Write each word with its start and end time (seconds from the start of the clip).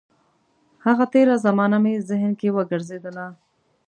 هغه 0.85 1.05
تېره 1.13 1.35
زمانه 1.45 1.77
مې 1.83 1.93
ذهن 2.09 2.31
کې 2.39 2.53
وګرځېدله. 2.57 3.27